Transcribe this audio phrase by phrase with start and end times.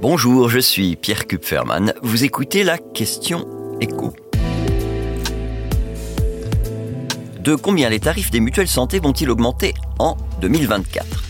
[0.00, 1.92] Bonjour, je suis Pierre Kupferman.
[2.02, 3.46] Vous écoutez la question
[3.82, 4.14] écho.
[7.38, 11.29] De combien les tarifs des mutuelles santé vont-ils augmenter en 2024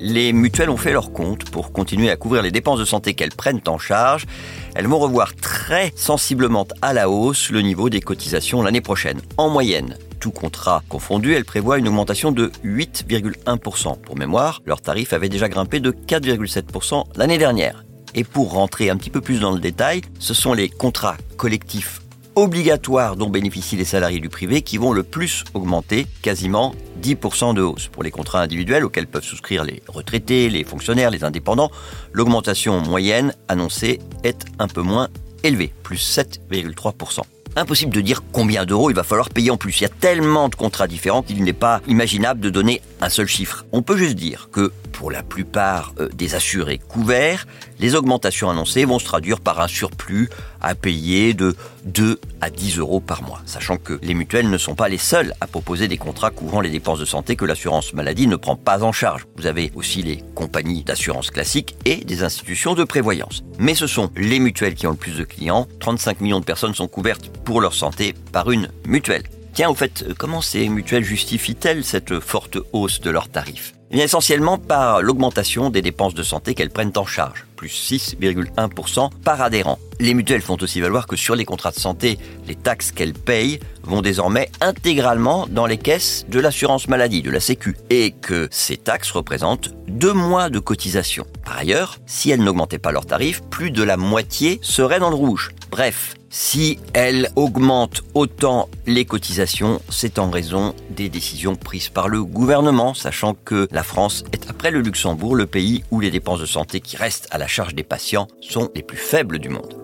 [0.00, 3.34] Les mutuelles ont fait leur compte pour continuer à couvrir les dépenses de santé qu'elles
[3.34, 4.26] prennent en charge.
[4.74, 9.20] Elles vont revoir très sensiblement à la hausse le niveau des cotisations l'année prochaine.
[9.36, 14.00] En moyenne, tout contrat confondu, elle prévoit une augmentation de 8,1%.
[14.00, 17.84] Pour mémoire, leur tarif avait déjà grimpé de 4,7% l'année dernière.
[18.14, 22.00] Et pour rentrer un petit peu plus dans le détail, ce sont les contrats collectifs
[22.42, 27.62] obligatoires dont bénéficient les salariés du privé qui vont le plus augmenter, quasiment 10% de
[27.62, 27.88] hausse.
[27.88, 31.70] Pour les contrats individuels auxquels peuvent souscrire les retraités, les fonctionnaires, les indépendants,
[32.12, 35.08] l'augmentation moyenne annoncée est un peu moins
[35.42, 37.22] élevée, plus 7,3%.
[37.56, 39.80] Impossible de dire combien d'euros il va falloir payer en plus.
[39.80, 43.26] Il y a tellement de contrats différents qu'il n'est pas imaginable de donner un seul
[43.26, 43.64] chiffre.
[43.72, 47.46] On peut juste dire que pour la plupart euh, des assurés couverts,
[47.78, 50.28] les augmentations annoncées vont se traduire par un surplus
[50.60, 54.74] à payer de 2 à 10 euros par mois, sachant que les mutuelles ne sont
[54.74, 58.26] pas les seules à proposer des contrats couvrant les dépenses de santé que l'assurance maladie
[58.26, 59.26] ne prend pas en charge.
[59.36, 63.44] Vous avez aussi les compagnies d'assurance classiques et des institutions de prévoyance.
[63.58, 65.68] Mais ce sont les mutuelles qui ont le plus de clients.
[65.80, 69.22] 35 millions de personnes sont couvertes pour leur santé par une mutuelle.
[69.58, 73.74] Tiens, au fait, comment ces mutuelles justifient-elles cette forte hausse de leurs tarifs?
[73.90, 79.42] Eh essentiellement par l'augmentation des dépenses de santé qu'elles prennent en charge, plus 6,1% par
[79.42, 79.80] adhérent.
[79.98, 83.58] Les mutuelles font aussi valoir que sur les contrats de santé, les taxes qu'elles payent
[83.82, 88.76] vont désormais intégralement dans les caisses de l'assurance maladie, de la Sécu, et que ces
[88.76, 91.26] taxes représentent deux mois de cotisation.
[91.44, 95.16] Par ailleurs, si elles n'augmentaient pas leurs tarifs, plus de la moitié serait dans le
[95.16, 95.50] rouge.
[95.70, 102.22] Bref, si elle augmente autant les cotisations, c'est en raison des décisions prises par le
[102.22, 106.46] gouvernement, sachant que la France est après le Luxembourg le pays où les dépenses de
[106.46, 109.74] santé qui restent à la charge des patients sont les plus faibles du monde.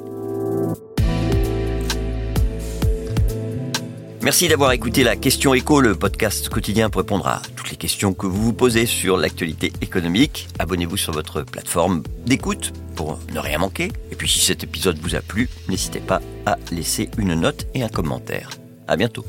[4.24, 8.14] Merci d'avoir écouté la question écho, le podcast quotidien pour répondre à toutes les questions
[8.14, 10.48] que vous vous posez sur l'actualité économique.
[10.58, 13.92] Abonnez-vous sur votre plateforme d'écoute pour ne rien manquer.
[14.10, 17.82] Et puis si cet épisode vous a plu, n'hésitez pas à laisser une note et
[17.82, 18.48] un commentaire.
[18.88, 19.26] À bientôt.